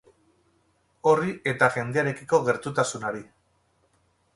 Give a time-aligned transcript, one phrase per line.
[1.11, 3.27] Horri eta jendearekiko gertutasunari.